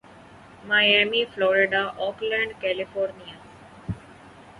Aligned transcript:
Miami 0.67 1.21
Florida 1.31 1.83
Oakland 2.01 2.51
California 2.61 3.35